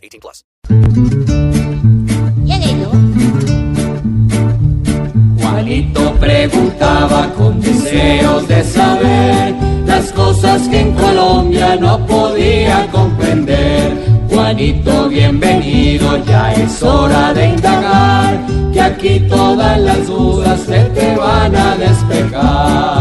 [0.00, 0.44] 18 plus.
[5.40, 9.54] Juanito preguntaba con deseos de saber
[9.86, 13.92] las cosas que en Colombia no podía comprender.
[14.30, 21.54] Juanito, bienvenido, ya es hora de indagar, que aquí todas las dudas se te van
[21.54, 22.99] a despejar.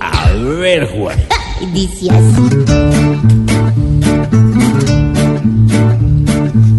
[0.00, 1.18] A ver, Juan.
[1.74, 2.42] Dice así.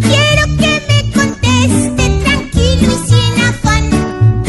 [0.02, 3.90] Quiero que me conteste tranquilo y sin afán,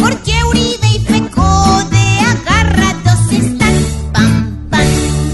[0.00, 3.74] porque Uribe y Feco de agarrados están.
[4.12, 4.88] Pam, pam.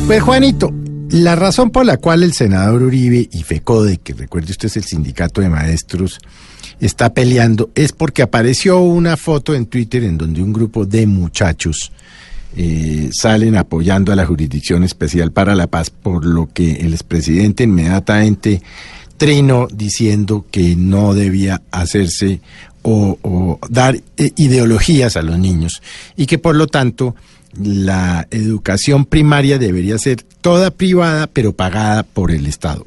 [0.09, 0.73] Pues Juanito,
[1.11, 4.85] la razón por la cual el senador Uribe y FECODE, que recuerde usted es el
[4.85, 6.19] sindicato de maestros,
[6.81, 11.93] está peleando es porque apareció una foto en Twitter en donde un grupo de muchachos
[12.57, 17.65] eh, salen apoyando a la Jurisdicción Especial para la Paz, por lo que el expresidente
[17.65, 18.63] inmediatamente
[19.17, 22.41] trinó diciendo que no debía hacerse
[22.83, 25.83] o, o dar eh, ideologías a los niños
[26.17, 27.15] y que por lo tanto
[27.61, 32.87] la educación primaria debería ser toda privada pero pagada por el Estado.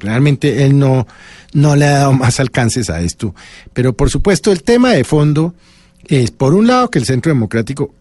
[0.00, 1.06] Realmente él no,
[1.52, 3.34] no le ha dado más alcances a esto,
[3.72, 5.54] pero por supuesto el tema de fondo
[6.06, 7.94] es por un lado que el Centro Democrático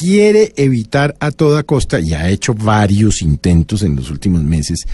[0.00, 4.86] quiere evitar a toda costa y ha hecho varios intentos en los últimos meses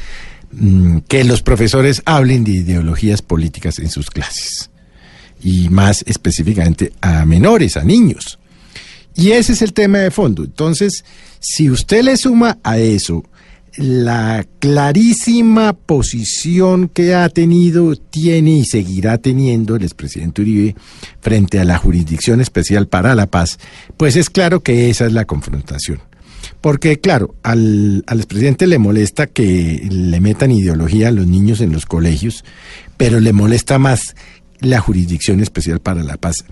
[0.50, 4.68] mm, que los profesores hablen de ideologías políticas en sus clases
[5.40, 8.40] y más específicamente a menores, a niños.
[9.14, 10.42] Y ese es el tema de fondo.
[10.42, 11.04] Entonces,
[11.38, 13.22] si usted le suma a eso
[13.76, 20.76] la clarísima posición que ha tenido, tiene y seguirá teniendo el expresidente Uribe
[21.20, 23.58] frente a la Jurisdicción Especial para la Paz,
[23.96, 26.00] pues es claro que esa es la confrontación.
[26.60, 31.72] Porque, claro, al, al expresidente le molesta que le metan ideología a los niños en
[31.72, 32.44] los colegios,
[32.96, 34.14] pero le molesta más
[34.60, 36.44] la Jurisdicción Especial para la Paz.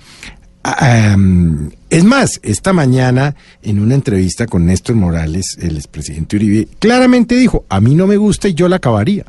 [0.64, 7.34] Um, es más, esta mañana en una entrevista con Néstor Morales, el expresidente Uribe, claramente
[7.34, 9.26] dijo, a mí no me gusta y yo la acabaría.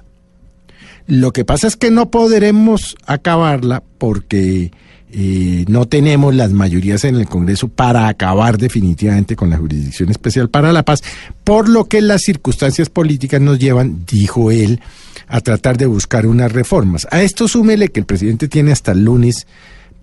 [1.08, 4.72] Lo que pasa es que no podremos acabarla porque
[5.12, 10.50] eh, no tenemos las mayorías en el Congreso para acabar definitivamente con la Jurisdicción Especial
[10.50, 11.04] para la Paz,
[11.44, 14.80] por lo que las circunstancias políticas nos llevan, dijo él,
[15.28, 17.08] a tratar de buscar unas reformas.
[17.12, 19.48] A esto súmele que el presidente tiene hasta el lunes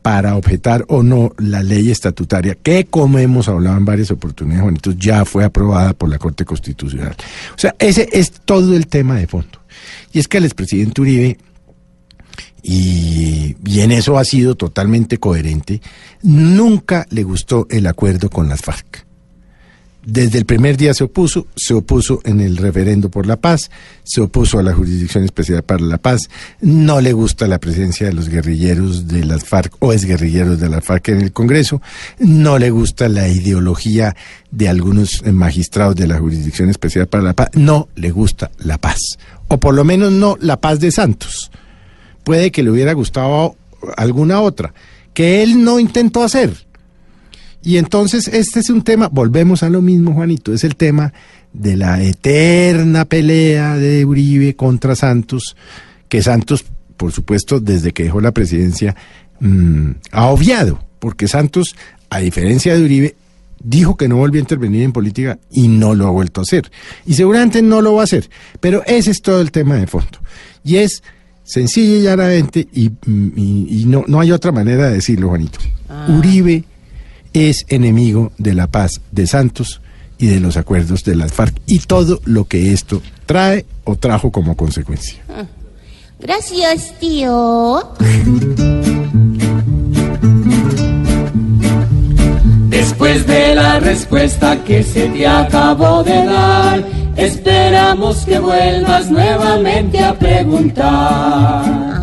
[0.02, 4.92] para objetar o no la ley estatutaria, que como hemos hablado en varias oportunidades, Juanito,
[4.92, 7.14] ya fue aprobada por la Corte Constitucional.
[7.54, 9.60] O sea, ese es todo el tema de fondo.
[10.12, 11.38] Y es que el expresidente Uribe,
[12.64, 15.80] y, y en eso ha sido totalmente coherente,
[16.22, 19.06] nunca le gustó el acuerdo con las FARC.
[20.04, 23.70] Desde el primer día se opuso, se opuso en el referendo por la paz,
[24.02, 26.28] se opuso a la Jurisdicción Especial para la Paz,
[26.60, 30.84] no le gusta la presencia de los guerrilleros de las FARC o exguerrilleros de las
[30.84, 31.80] FARC en el Congreso,
[32.18, 34.16] no le gusta la ideología
[34.50, 38.98] de algunos magistrados de la Jurisdicción Especial para la Paz, no le gusta la paz,
[39.46, 41.52] o por lo menos no la paz de Santos.
[42.24, 43.54] Puede que le hubiera gustado
[43.96, 44.74] alguna otra,
[45.14, 46.71] que él no intentó hacer
[47.62, 51.12] y entonces este es un tema, volvemos a lo mismo, Juanito, es el tema
[51.52, 55.56] de la eterna pelea de Uribe contra Santos,
[56.08, 56.64] que Santos,
[56.96, 58.96] por supuesto, desde que dejó la presidencia,
[59.40, 61.76] mmm, ha obviado, porque Santos,
[62.10, 63.14] a diferencia de Uribe,
[63.62, 66.70] dijo que no volvía a intervenir en política y no lo ha vuelto a hacer.
[67.06, 68.28] Y seguramente no lo va a hacer.
[68.60, 70.18] Pero ese es todo el tema de fondo.
[70.64, 71.02] Y es
[71.44, 75.58] sencillo y llanamente, y, y, y no, no hay otra manera de decirlo, Juanito.
[75.88, 76.06] Ah.
[76.08, 76.64] Uribe
[77.32, 79.80] es enemigo de la paz de Santos
[80.18, 84.30] y de los acuerdos de las FARC y todo lo que esto trae o trajo
[84.30, 85.20] como consecuencia.
[86.20, 87.92] Gracias, tío.
[92.68, 96.84] Después de la respuesta que se te acabó de dar,
[97.16, 102.01] esperamos que vuelvas nuevamente a preguntar.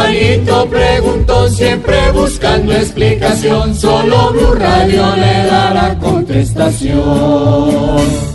[0.00, 8.29] Juanito preguntó siempre buscando explicación, solo Blue Radio le dará contestación.